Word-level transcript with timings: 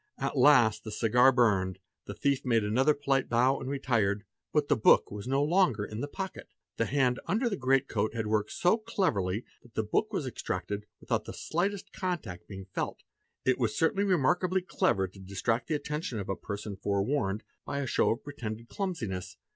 At 0.17 0.35
last 0.35 0.83
the 0.83 0.89
cigar 0.89 1.31
burned; 1.31 1.77
the 2.05 2.15
thief 2.15 2.43
made 2.43 2.63
another 2.63 2.95
polite 2.95 3.29
bow 3.29 3.59
and 3.59 3.69
retired,— 3.69 4.23
but 4.51 4.67
the 4.67 4.75
book 4.75 5.11
was 5.11 5.27
no 5.27 5.43
longer 5.43 5.85
in 5.85 6.01
the 6.01 6.07
pocket. 6.07 6.47
The 6.77 6.87
hand 6.87 7.19
under 7.27 7.47
the 7.47 7.55
great— 7.55 7.87
coat 7.87 8.15
had 8.15 8.25
worked 8.25 8.49
so 8.51 8.77
cleverly 8.79 9.45
that 9.61 9.75
the 9.75 9.83
book 9.83 10.11
was 10.11 10.25
extracted 10.25 10.87
without 10.99 11.25
the— 11.25 11.33
slightest 11.51 11.93
contact 11.93 12.47
being 12.47 12.65
felt. 12.65 13.03
It 13.45 13.59
was 13.59 13.77
certainly 13.77 14.03
remarkably 14.05 14.63
clever 14.63 15.07
to 15.07 15.19
distract— 15.19 15.67
the 15.67 15.75
attention 15.75 16.17
of 16.17 16.29
a 16.29 16.35
person 16.35 16.77
fore 16.77 17.03
warned, 17.03 17.43
by 17.63 17.77
a 17.77 17.85
show 17.85 18.09
of 18.09 18.23
pretended 18.23 18.69
clumsiness. 18.69 19.37